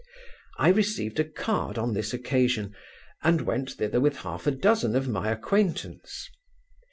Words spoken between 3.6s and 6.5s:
thither with half a dozen of my acquaintance.